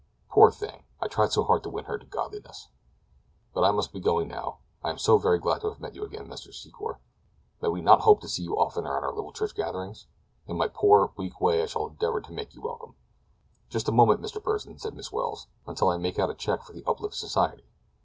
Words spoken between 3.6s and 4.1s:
I must be